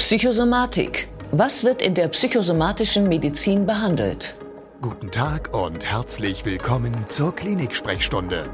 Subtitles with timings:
[0.00, 1.08] Psychosomatik.
[1.30, 4.34] Was wird in der psychosomatischen Medizin behandelt?
[4.80, 8.48] Guten Tag und herzlich willkommen zur Klinik-Sprechstunde,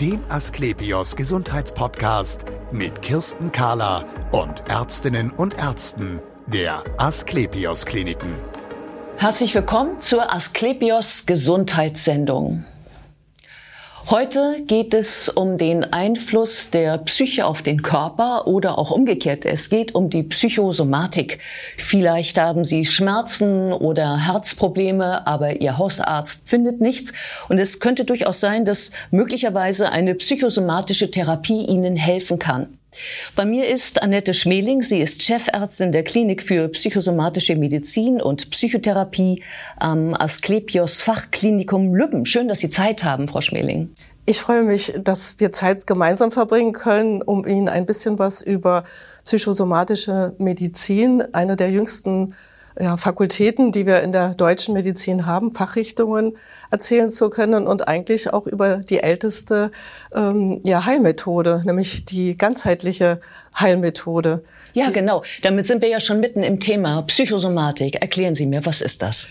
[0.00, 8.34] dem Asklepios Gesundheitspodcast mit Kirsten Kahler und Ärztinnen und Ärzten der Asklepios Kliniken.
[9.16, 12.64] Herzlich willkommen zur Asklepios Gesundheitssendung.
[14.10, 19.44] Heute geht es um den Einfluss der Psyche auf den Körper oder auch umgekehrt.
[19.46, 21.38] Es geht um die Psychosomatik.
[21.76, 27.12] Vielleicht haben Sie Schmerzen oder Herzprobleme, aber Ihr Hausarzt findet nichts.
[27.48, 32.78] Und es könnte durchaus sein, dass möglicherweise eine psychosomatische Therapie Ihnen helfen kann.
[33.34, 34.82] Bei mir ist Annette Schmeling.
[34.82, 39.42] Sie ist Chefärztin der Klinik für psychosomatische Medizin und Psychotherapie
[39.78, 42.26] am Asklepios Fachklinikum Lübben.
[42.26, 43.90] Schön, dass Sie Zeit haben, Frau Schmeling.
[44.26, 48.84] Ich freue mich, dass wir Zeit gemeinsam verbringen können, um Ihnen ein bisschen was über
[49.24, 52.34] psychosomatische Medizin, eine der jüngsten
[52.78, 56.36] ja, Fakultäten, die wir in der deutschen Medizin haben, Fachrichtungen
[56.70, 59.70] erzählen zu können und eigentlich auch über die älteste
[60.14, 63.20] ähm, ja, Heilmethode, nämlich die ganzheitliche
[63.58, 64.42] Heilmethode.
[64.74, 65.22] Ja, genau.
[65.42, 67.96] Damit sind wir ja schon mitten im Thema Psychosomatik.
[67.96, 69.28] Erklären Sie mir, was ist das?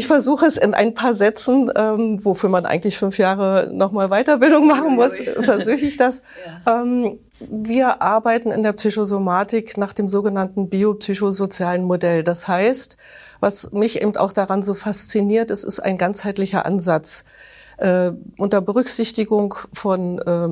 [0.00, 4.66] Ich versuche es in ein paar Sätzen, ähm, wofür man eigentlich fünf Jahre nochmal Weiterbildung
[4.66, 6.22] machen muss, versuche ich das.
[6.64, 6.80] Ja.
[6.80, 12.24] Ähm, wir arbeiten in der Psychosomatik nach dem sogenannten biopsychosozialen Modell.
[12.24, 12.96] Das heißt,
[13.40, 17.24] was mich eben auch daran so fasziniert, es ist ein ganzheitlicher Ansatz.
[17.76, 20.48] Äh, unter Berücksichtigung von äh,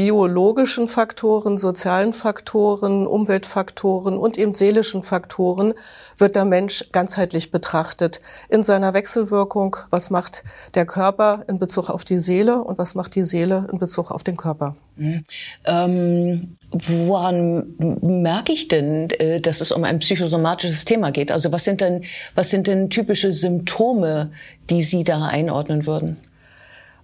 [0.00, 5.74] biologischen Faktoren, sozialen Faktoren, Umweltfaktoren und eben seelischen Faktoren
[6.16, 8.22] wird der Mensch ganzheitlich betrachtet.
[8.48, 13.14] In seiner Wechselwirkung, was macht der Körper in Bezug auf die Seele und was macht
[13.14, 14.74] die Seele in Bezug auf den Körper.
[14.96, 15.24] Mhm.
[15.66, 21.30] Ähm, woran merke ich denn, äh, dass es um ein psychosomatisches Thema geht?
[21.30, 24.32] Also was sind denn, was sind denn typische Symptome,
[24.70, 26.16] die Sie da einordnen würden?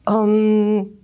[0.09, 0.97] Ähm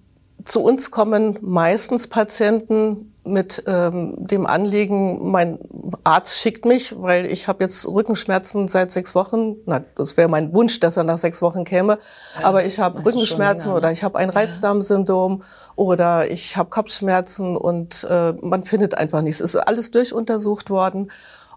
[0.44, 5.58] zu uns kommen meistens Patienten mit ähm, dem Anliegen, mein
[6.02, 9.56] Arzt schickt mich, weil ich habe jetzt Rückenschmerzen seit sechs Wochen.
[9.64, 11.98] Na, das wäre mein Wunsch, dass er nach sechs Wochen käme.
[12.40, 13.78] Ja, aber ich habe Rückenschmerzen länger, ne?
[13.78, 15.44] oder ich habe ein Reizdarmsyndrom
[15.76, 19.40] oder ich habe Kopfschmerzen und äh, man findet einfach nichts.
[19.40, 21.10] Es ist alles durchuntersucht worden.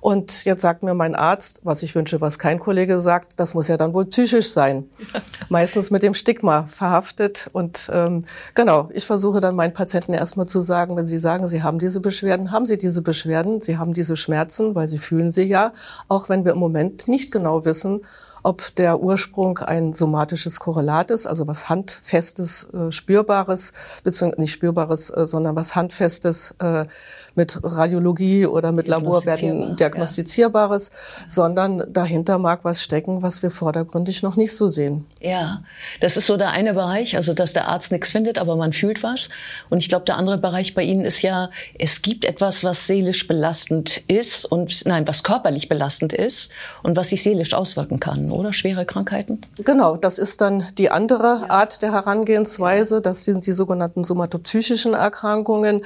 [0.06, 3.68] Und jetzt sagt mir mein Arzt, was ich wünsche, was kein Kollege sagt, das muss
[3.70, 4.88] ja dann wohl psychisch sein.
[5.50, 7.50] Meistens mit dem Stigma verhaftet.
[7.54, 8.22] Und ähm,
[8.54, 12.02] genau, ich versuche dann meinen Patienten erstmal zu sagen, wenn sie sagen, sie haben diese
[12.02, 15.74] Beschwerden, haben sie diese Beschwerden, sie haben diese Schmerzen, weil sie fühlen sie ja,
[16.08, 18.02] auch wenn wir im Moment nicht genau wissen,
[18.46, 23.74] ob der Ursprung ein somatisches Korrelat ist, also was handfestes, äh, spürbares,
[24.04, 26.86] beziehungsweise nicht spürbares, äh, sondern was handfestes äh,
[27.34, 31.30] mit Radiologie oder mit Laborwerten diagnostizierbares, ja.
[31.30, 35.06] sondern dahinter mag was stecken, was wir vordergründig noch nicht so sehen.
[35.20, 35.64] Ja,
[36.00, 39.02] das ist so der eine Bereich, also dass der Arzt nichts findet, aber man fühlt
[39.02, 39.30] was.
[39.72, 43.28] Und ich glaube, der andere Bereich bei Ihnen ist ja, es gibt etwas, was seelisch
[43.28, 48.54] belastend ist und nein, was körperlich belastend ist und was sich seelisch auswirken kann oder?
[48.54, 49.42] Schwere Krankheiten?
[49.64, 51.50] Genau, das ist dann die andere ja.
[51.50, 53.02] Art der Herangehensweise.
[53.02, 55.82] Das sind die sogenannten somatopsychischen Erkrankungen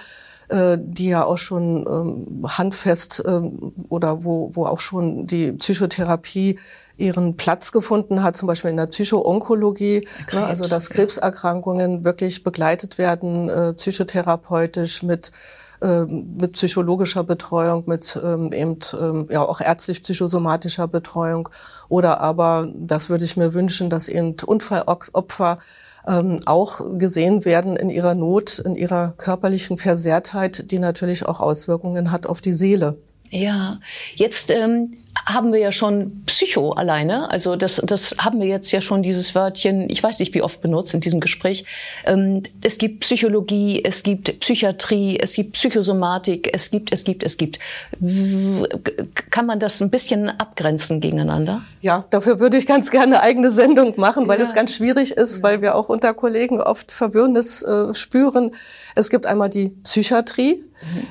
[0.50, 6.58] äh, die ja auch schon ähm, handfest ähm, oder wo, wo auch schon die Psychotherapie
[6.98, 12.98] ihren Platz gefunden hat, zum Beispiel in der Psychoonkologie, ne, also dass Krebserkrankungen wirklich begleitet
[12.98, 15.32] werden, äh, psychotherapeutisch mit
[15.82, 21.50] mit psychologischer Betreuung, mit ähm, eben ähm, ja auch ärztlich-psychosomatischer Betreuung
[21.88, 25.60] oder aber, das würde ich mir wünschen, dass eben Unfallopfer
[26.08, 32.12] ähm, auch gesehen werden in ihrer Not, in ihrer körperlichen Versehrtheit, die natürlich auch Auswirkungen
[32.12, 32.98] hat auf die Seele.
[33.32, 33.80] Ja,
[34.16, 37.30] jetzt ähm, haben wir ja schon Psycho alleine.
[37.30, 40.62] Also das, das haben wir jetzt ja schon dieses Wörtchen, ich weiß nicht wie oft
[40.62, 41.66] benutzt in diesem Gespräch.
[42.06, 47.38] Ähm, es gibt Psychologie, es gibt Psychiatrie, es gibt Psychosomatik, es gibt, es gibt, es
[47.38, 47.60] gibt.
[49.30, 51.62] Kann man das ein bisschen abgrenzen gegeneinander?
[51.82, 54.46] Ja, dafür würde ich ganz gerne eine eigene Sendung machen, weil ja.
[54.46, 55.44] das ganz schwierig ist, ja.
[55.44, 58.52] weil wir auch unter Kollegen oft Verwirrendes äh, spüren.
[58.96, 60.64] Es gibt einmal die Psychiatrie.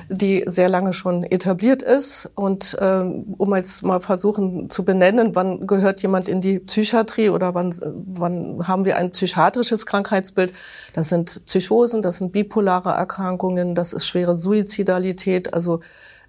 [0.09, 5.67] Die sehr lange schon etabliert ist und ähm, um jetzt mal versuchen zu benennen, wann
[5.67, 10.53] gehört jemand in die Psychiatrie oder wann, wann haben wir ein psychiatrisches Krankheitsbild.
[10.93, 15.81] Das sind Psychosen, das sind bipolare Erkrankungen, das ist schwere Suizidalität, also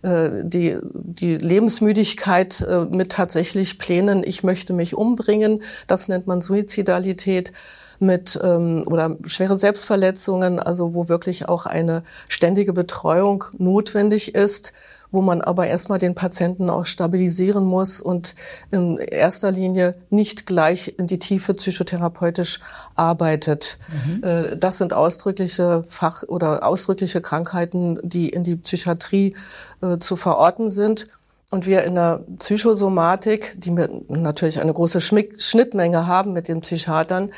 [0.03, 6.41] äh, die, die Lebensmüdigkeit äh, mit tatsächlich Plänen, ich möchte mich umbringen, das nennt man
[6.41, 7.53] Suizidalität.
[8.01, 14.73] Mit ähm, oder schwere Selbstverletzungen, also wo wirklich auch eine ständige Betreuung notwendig ist
[15.13, 18.35] wo man aber erstmal den Patienten auch stabilisieren muss und
[18.71, 22.61] in erster Linie nicht gleich in die Tiefe psychotherapeutisch
[22.95, 23.79] arbeitet.
[24.07, 24.25] Mhm.
[24.25, 29.35] Äh, das sind ausdrückliche Fach- oder ausdrückliche Krankheiten, die in die Psychiatrie
[29.83, 31.07] äh, zu verorten sind.
[31.53, 37.31] Und wir in der Psychosomatik, die wir natürlich eine große Schnittmenge haben mit den Psychiatern,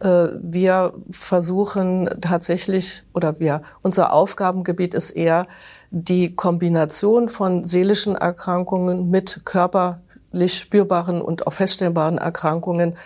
[0.00, 5.46] wir versuchen tatsächlich, oder wir, unser Aufgabengebiet ist eher
[5.90, 12.96] die Kombination von seelischen Erkrankungen mit körperlich spürbaren und auch feststellbaren Erkrankungen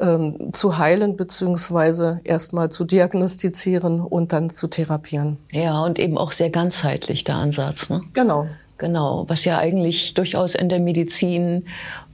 [0.00, 5.38] ähm, zu heilen beziehungsweise erstmal zu diagnostizieren und dann zu therapieren.
[5.50, 7.90] Ja, und eben auch sehr ganzheitlich der Ansatz.
[7.90, 8.02] Ne?
[8.14, 8.46] Genau.
[8.78, 11.66] Genau, was ja eigentlich durchaus in der Medizin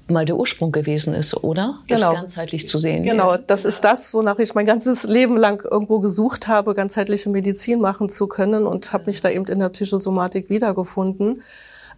[0.08, 1.80] mal der Ursprung gewesen ist, oder?
[1.88, 2.12] Genau.
[2.12, 3.04] Das ganzheitlich zu sehen.
[3.04, 7.80] Genau, das ist das, wonach ich mein ganzes Leben lang irgendwo gesucht habe, ganzheitliche Medizin
[7.80, 11.42] machen zu können und habe mich da eben in der Psychosomatik wiedergefunden.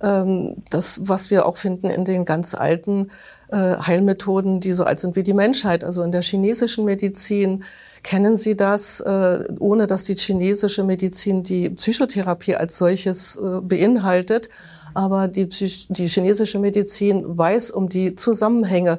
[0.03, 3.11] Ähm, das, was wir auch finden in den ganz alten
[3.49, 7.64] äh, Heilmethoden, die so alt sind wie die Menschheit, also in der chinesischen Medizin,
[8.03, 14.49] kennen Sie das, äh, ohne dass die chinesische Medizin die Psychotherapie als solches äh, beinhaltet?
[14.96, 18.98] Aber die, die chinesische Medizin weiß um die Zusammenhänge.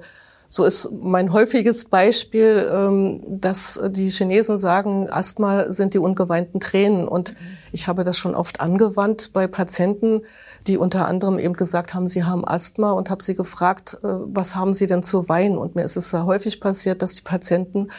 [0.49, 7.07] So ist mein häufiges Beispiel, ähm, dass die Chinesen sagen, Asthma sind die ungeweinten Tränen.
[7.07, 7.33] Und
[7.73, 10.21] ich habe das schon oft angewandt bei Patienten,
[10.65, 14.55] die unter anderem eben gesagt haben, sie haben Asthma und habe sie gefragt, äh, was
[14.55, 15.57] haben sie denn zu weinen?
[15.57, 17.89] Und mir ist es sehr häufig passiert, dass die Patienten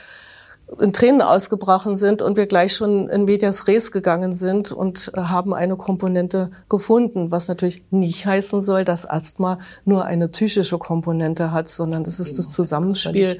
[0.80, 5.20] in Tränen ausgebrochen sind und wir gleich schon in Medias Res gegangen sind und äh,
[5.20, 11.52] haben eine Komponente gefunden, was natürlich nicht heißen soll, dass Asthma nur eine psychische Komponente
[11.52, 12.56] hat, sondern das ist das genau.
[12.56, 13.38] Zusammenspiel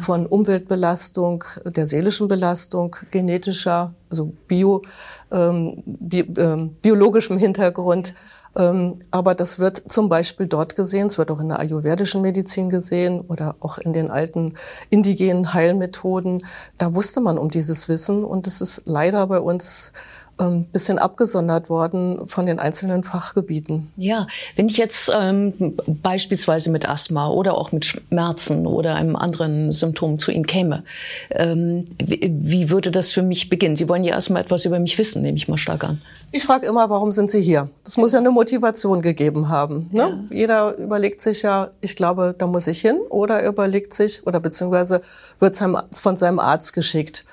[0.00, 4.82] von Umweltbelastung, der seelischen Belastung, genetischer, also bio,
[5.30, 8.14] ähm, bi ähm, biologischem Hintergrund
[8.58, 13.20] aber das wird zum Beispiel dort gesehen, es wird auch in der ayurvedischen Medizin gesehen
[13.20, 14.54] oder auch in den alten
[14.90, 16.44] indigenen Heilmethoden.
[16.76, 19.92] Da wusste man um dieses Wissen und es ist leider bei uns
[20.38, 23.90] ähm, bisschen abgesondert worden von den einzelnen Fachgebieten.
[23.96, 24.26] Ja,
[24.56, 30.18] wenn ich jetzt ähm, beispielsweise mit Asthma oder auch mit Schmerzen oder einem anderen Symptom
[30.18, 30.84] zu Ihnen käme,
[31.30, 33.76] ähm, wie, wie, würde das für mich beginnen?
[33.76, 36.00] Sie wollen ja erstmal etwas über mich wissen, nehme ich mal stark an.
[36.30, 37.70] Ich frage immer, warum sind Sie hier?
[37.84, 39.88] Das muss ja eine Motivation gegeben haben.
[39.92, 40.26] Ne?
[40.30, 40.36] Ja.
[40.36, 45.02] Jeder überlegt sich ja, ich glaube, da muss ich hin, oder überlegt sich, oder beziehungsweise
[45.40, 45.58] wird
[45.92, 47.24] von seinem Arzt geschickt.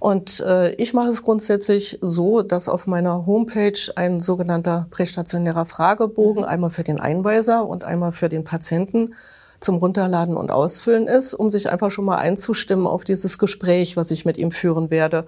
[0.00, 6.42] Und äh, ich mache es grundsätzlich so, dass auf meiner Homepage ein sogenannter prästationärer Fragebogen,
[6.42, 6.48] mhm.
[6.48, 9.14] einmal für den Einweiser und einmal für den Patienten,
[9.60, 14.10] zum Runterladen und Ausfüllen ist, um sich einfach schon mal einzustimmen auf dieses Gespräch, was
[14.10, 15.26] ich mit ihm führen werde.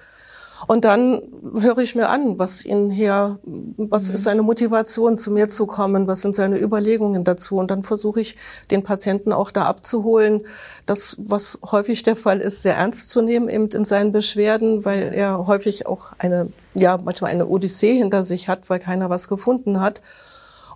[0.66, 1.22] Und dann
[1.58, 3.38] höre ich mir an, was ihn hier,
[3.76, 4.14] was mhm.
[4.14, 7.56] ist seine Motivation, zu mir zu kommen, was sind seine Überlegungen dazu.
[7.56, 8.36] Und dann versuche ich,
[8.70, 10.42] den Patienten auch da abzuholen,
[10.86, 15.12] das, was häufig der Fall ist, sehr ernst zu nehmen, eben in seinen Beschwerden, weil
[15.14, 19.80] er häufig auch eine, ja, manchmal eine Odyssee hinter sich hat, weil keiner was gefunden
[19.80, 20.00] hat.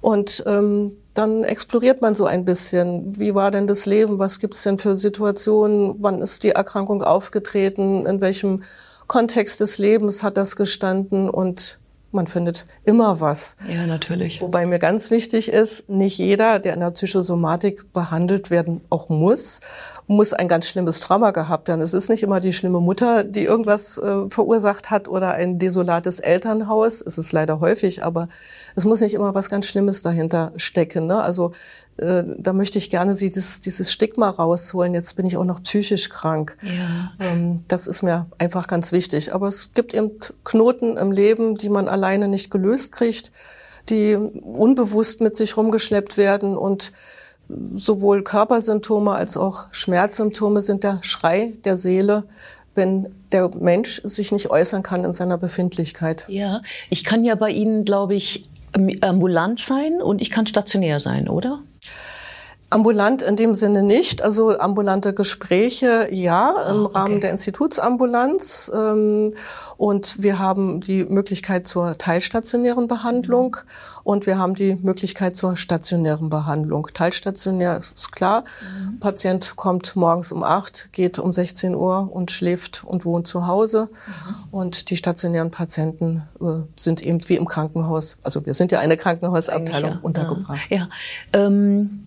[0.00, 3.18] Und ähm, dann exploriert man so ein bisschen.
[3.18, 4.18] Wie war denn das Leben?
[4.18, 5.96] Was gibt es denn für Situationen?
[5.98, 8.04] Wann ist die Erkrankung aufgetreten?
[8.06, 8.62] In welchem
[9.06, 11.78] Kontext des Lebens hat das gestanden und
[12.12, 13.56] man findet immer was.
[13.68, 14.40] Ja, natürlich.
[14.40, 19.60] Wobei mir ganz wichtig ist, nicht jeder, der in der Psychosomatik behandelt werden auch muss,
[20.08, 21.80] muss ein ganz schlimmes Trauma gehabt haben.
[21.80, 26.20] Es ist nicht immer die schlimme Mutter, die irgendwas äh, verursacht hat oder ein desolates
[26.20, 27.00] Elternhaus.
[27.00, 28.28] Es ist leider häufig, aber
[28.76, 31.06] es muss nicht immer was ganz Schlimmes dahinter stecken.
[31.06, 31.20] Ne?
[31.20, 31.52] Also
[31.96, 34.94] äh, da möchte ich gerne sie das, dieses Stigma rausholen.
[34.94, 36.56] Jetzt bin ich auch noch psychisch krank.
[36.62, 37.12] Ja.
[37.18, 39.34] Ähm, das ist mir einfach ganz wichtig.
[39.34, 40.12] Aber es gibt eben
[40.44, 43.32] Knoten im Leben, die man alleine nicht gelöst kriegt,
[43.88, 46.92] die unbewusst mit sich rumgeschleppt werden und
[47.76, 52.24] sowohl Körpersymptome als auch Schmerzsymptome sind der Schrei der Seele,
[52.74, 56.24] wenn der Mensch sich nicht äußern kann in seiner Befindlichkeit.
[56.28, 58.48] Ja, ich kann ja bei Ihnen, glaube ich,
[59.00, 61.60] ambulant sein und ich kann stationär sein, oder?
[62.68, 66.98] Ambulant in dem Sinne nicht, also ambulante Gespräche ja im okay.
[66.98, 69.34] Rahmen der Institutsambulanz ähm,
[69.76, 74.00] und wir haben die Möglichkeit zur teilstationären Behandlung mhm.
[74.02, 76.88] und wir haben die Möglichkeit zur stationären Behandlung.
[76.92, 78.98] Teilstationär ist klar, mhm.
[78.98, 83.90] Patient kommt morgens um acht, geht um 16 Uhr und schläft und wohnt zu Hause
[83.90, 84.34] mhm.
[84.50, 88.96] und die stationären Patienten äh, sind eben wie im Krankenhaus, also wir sind ja eine
[88.96, 89.98] Krankenhausabteilung ja.
[90.02, 90.68] untergebracht.
[90.68, 90.76] Ja.
[90.78, 90.88] ja.
[91.32, 92.05] Ähm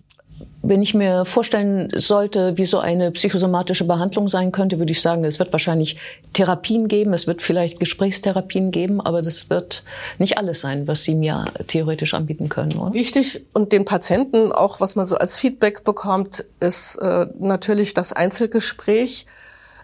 [0.62, 5.24] wenn ich mir vorstellen sollte, wie so eine psychosomatische Behandlung sein könnte, würde ich sagen,
[5.24, 5.96] es wird wahrscheinlich
[6.34, 9.84] Therapien geben, es wird vielleicht Gesprächstherapien geben, aber das wird
[10.18, 12.76] nicht alles sein, was Sie mir theoretisch anbieten können.
[12.78, 12.92] Oder?
[12.92, 18.12] Wichtig und den Patienten auch, was man so als Feedback bekommt, ist äh, natürlich das
[18.12, 19.26] Einzelgespräch.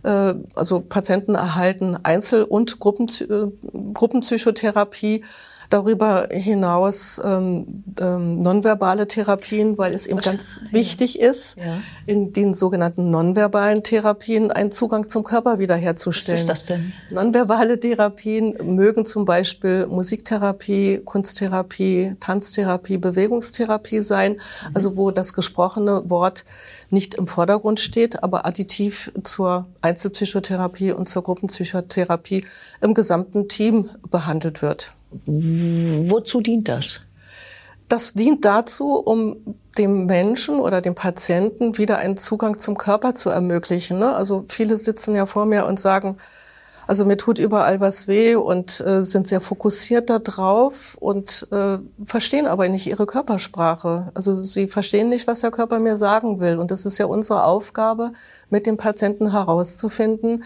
[0.02, 3.46] Äh, also Patienten erhalten Einzel- und Gruppen, äh,
[3.94, 5.24] Gruppenpsychotherapie
[5.70, 11.78] Darüber hinaus ähm, ähm, nonverbale Therapien, weil es eben ganz wichtig ist, ja.
[12.06, 16.48] in den sogenannten nonverbalen Therapien einen Zugang zum Körper wiederherzustellen.
[16.48, 16.92] Was ist das denn?
[17.10, 24.38] Nonverbale Therapien mögen zum Beispiel Musiktherapie, Kunsttherapie, Tanztherapie, Bewegungstherapie sein, mhm.
[24.74, 26.44] also wo das gesprochene Wort
[26.90, 32.44] nicht im Vordergrund steht, aber additiv zur Einzelpsychotherapie und zur Gruppenpsychotherapie
[32.80, 34.92] im gesamten Team behandelt wird.
[35.24, 37.06] Wozu dient das?
[37.88, 43.30] Das dient dazu, um dem Menschen oder dem Patienten wieder einen Zugang zum Körper zu
[43.30, 43.98] ermöglichen.
[43.98, 44.14] Ne?
[44.14, 46.16] Also viele sitzen ja vor mir und sagen,
[46.86, 51.78] also mir tut überall was weh und äh, sind sehr fokussiert da drauf und äh,
[52.04, 54.12] verstehen aber nicht ihre Körpersprache.
[54.14, 56.58] Also sie verstehen nicht, was der Körper mir sagen will.
[56.58, 58.12] Und das ist ja unsere Aufgabe,
[58.50, 60.44] mit dem Patienten herauszufinden,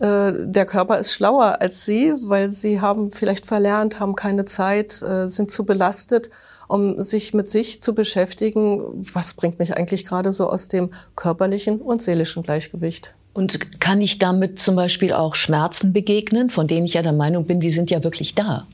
[0.00, 5.28] der Körper ist schlauer als sie, weil sie haben vielleicht verlernt, haben keine Zeit, äh,
[5.28, 6.30] sind zu belastet,
[6.68, 8.82] um sich mit sich zu beschäftigen.
[9.12, 13.14] Was bringt mich eigentlich gerade so aus dem körperlichen und seelischen Gleichgewicht?
[13.32, 17.46] Und kann ich damit zum Beispiel auch Schmerzen begegnen, von denen ich ja der Meinung
[17.46, 18.66] bin, die sind ja wirklich da?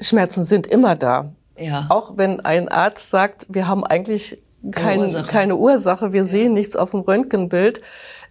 [0.00, 1.32] Schmerzen sind immer da.
[1.58, 1.86] Ja.
[1.88, 4.38] Auch wenn ein Arzt sagt, wir haben eigentlich
[4.70, 5.26] keine, Ursache.
[5.26, 6.26] keine Ursache, wir ja.
[6.26, 7.80] sehen nichts auf dem Röntgenbild.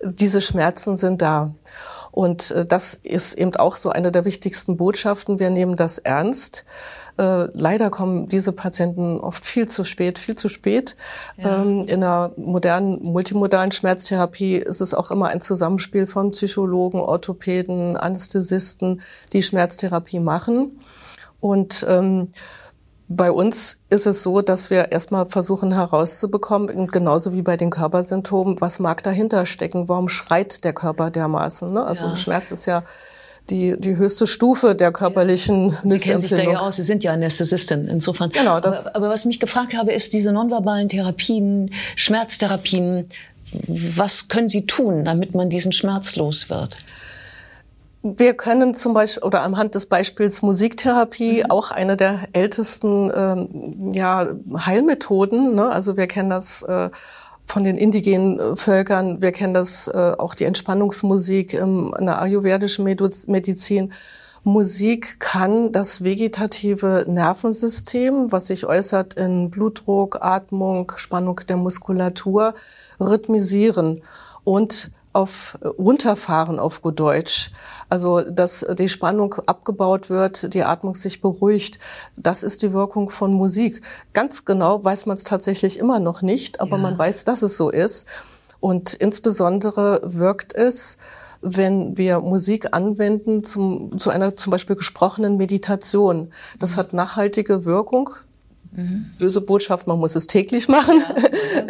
[0.03, 1.51] Diese Schmerzen sind da.
[2.11, 5.39] Und äh, das ist eben auch so eine der wichtigsten Botschaften.
[5.39, 6.65] Wir nehmen das ernst.
[7.17, 10.95] Äh, leider kommen diese Patienten oft viel zu spät, viel zu spät.
[11.37, 11.61] Ja.
[11.61, 17.97] Ähm, in einer modernen, multimodalen Schmerztherapie ist es auch immer ein Zusammenspiel von Psychologen, Orthopäden,
[17.97, 19.01] Anästhesisten,
[19.33, 20.79] die Schmerztherapie machen.
[21.39, 22.29] Und ähm,
[23.09, 28.59] bei uns ist es so, dass wir erstmal versuchen herauszubekommen, genauso wie bei den Körpersymptomen,
[28.59, 29.87] was mag dahinter stecken?
[29.87, 31.71] Warum schreit der Körper dermaßen?
[31.71, 31.85] Ne?
[31.85, 32.15] Also ja.
[32.17, 32.83] Schmerz ist ja
[33.49, 35.77] die, die höchste Stufe der körperlichen ja.
[35.85, 38.29] Sie kennen sich da ja aus, Sie sind ja Anästhesistin, insofern.
[38.31, 43.07] Genau, das aber, aber was mich gefragt habe, ist diese nonverbalen Therapien, Schmerztherapien,
[43.67, 46.77] was können Sie tun, damit man diesen Schmerz los wird?
[48.15, 51.51] Wir können zum Beispiel oder anhand des Beispiels Musiktherapie mhm.
[51.51, 55.55] auch eine der ältesten ähm, ja, Heilmethoden.
[55.55, 55.69] Ne?
[55.69, 56.89] Also wir kennen das äh,
[57.45, 62.21] von den indigenen äh, Völkern, wir kennen das äh, auch die Entspannungsmusik ähm, in der
[62.21, 63.93] ayurvedischen Medizin.
[64.43, 72.53] Musik kann das vegetative Nervensystem, was sich äußert in Blutdruck, Atmung, Spannung der Muskulatur,
[72.99, 74.03] rhythmisieren
[74.45, 77.51] und auf runterfahren auf gut Deutsch.
[77.89, 81.79] Also, dass die Spannung abgebaut wird, die Atmung sich beruhigt.
[82.15, 83.81] Das ist die Wirkung von Musik.
[84.13, 86.83] Ganz genau weiß man es tatsächlich immer noch nicht, aber ja.
[86.83, 88.07] man weiß, dass es so ist.
[88.59, 90.97] Und insbesondere wirkt es,
[91.41, 96.31] wenn wir Musik anwenden zum, zu einer zum Beispiel gesprochenen Meditation.
[96.59, 96.79] Das mhm.
[96.79, 98.09] hat nachhaltige Wirkung.
[98.71, 99.11] Mhm.
[99.17, 101.01] Böse Botschaft, man muss es täglich machen.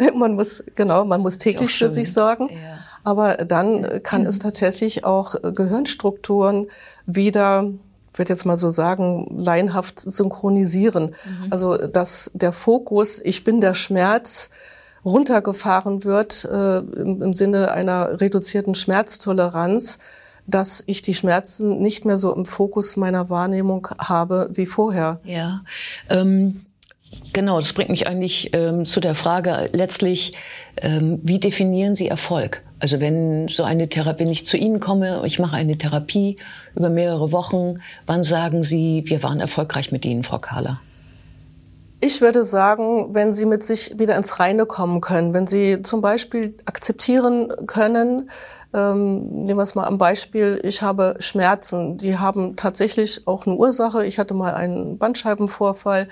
[0.00, 0.12] Ja.
[0.14, 2.48] man muss, genau, man muss täglich für sich sorgen.
[2.50, 2.78] Ja.
[3.04, 6.68] Aber dann kann es tatsächlich auch Gehirnstrukturen
[7.06, 7.70] wieder
[8.10, 11.14] ich würde jetzt mal so sagen, laienhaft synchronisieren.
[11.24, 11.46] Mhm.
[11.50, 14.50] Also, dass der Fokus, ich bin der Schmerz,
[15.04, 20.00] runtergefahren wird äh, im, im, Sinne einer reduzierten Schmerztoleranz,
[20.46, 25.20] dass ich die Schmerzen nicht mehr so im Fokus meiner Wahrnehmung habe wie vorher.
[25.24, 25.62] Ja.
[26.10, 26.64] Ähm
[27.32, 30.32] Genau, das bringt mich eigentlich ähm, zu der Frage letztlich,
[30.80, 32.62] ähm, wie definieren Sie Erfolg?
[32.80, 36.36] Also wenn so eine Therapie, wenn ich zu Ihnen komme, ich mache eine Therapie
[36.74, 40.80] über mehrere Wochen, wann sagen Sie, wir waren erfolgreich mit Ihnen, Frau Kahler?
[42.00, 46.00] Ich würde sagen, wenn Sie mit sich wieder ins Reine kommen können, wenn Sie zum
[46.00, 48.30] Beispiel akzeptieren können,
[48.72, 53.56] ähm, nehmen wir es mal am Beispiel, ich habe Schmerzen, die haben tatsächlich auch eine
[53.56, 54.06] Ursache.
[54.06, 56.06] Ich hatte mal einen Bandscheibenvorfall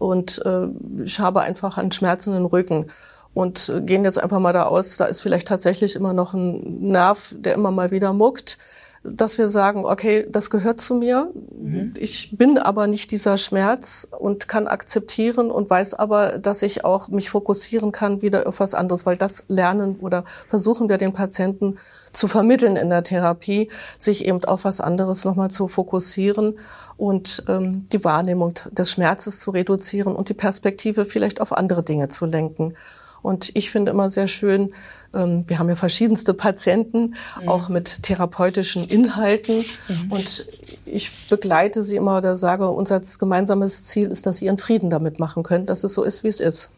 [0.00, 0.66] und äh,
[1.04, 2.86] ich habe einfach einen schmerzenden Rücken.
[3.32, 6.88] Und äh, gehen jetzt einfach mal da aus, da ist vielleicht tatsächlich immer noch ein
[6.88, 8.58] Nerv, der immer mal wieder muckt
[9.02, 11.30] dass wir sagen, okay, das gehört zu mir.
[11.58, 11.94] Mhm.
[11.98, 17.08] Ich bin aber nicht dieser Schmerz und kann akzeptieren und weiß aber, dass ich auch
[17.08, 21.78] mich fokussieren kann wieder auf was anderes, weil das lernen oder versuchen wir den Patienten
[22.12, 26.58] zu vermitteln in der Therapie, sich eben auf was anderes nochmal zu fokussieren
[26.98, 32.10] und ähm, die Wahrnehmung des Schmerzes zu reduzieren und die Perspektive vielleicht auf andere Dinge
[32.10, 32.74] zu lenken.
[33.22, 34.72] Und ich finde immer sehr schön,
[35.14, 37.48] ähm, wir haben ja verschiedenste Patienten, mhm.
[37.48, 39.64] auch mit therapeutischen Inhalten.
[39.88, 40.12] Mhm.
[40.12, 40.46] Und
[40.84, 45.18] ich begleite sie immer oder sage, unser gemeinsames Ziel ist, dass sie ihren Frieden damit
[45.18, 46.70] machen können, dass es so ist, wie es ist.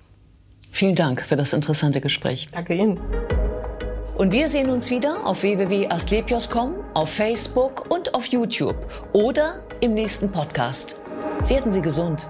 [0.71, 2.49] Vielen Dank für das interessante Gespräch.
[2.51, 2.99] Danke Ihnen.
[4.17, 8.77] Und wir sehen uns wieder auf www.astlepios.com, auf Facebook und auf YouTube
[9.13, 10.97] oder im nächsten Podcast.
[11.49, 12.29] Werden Sie gesund.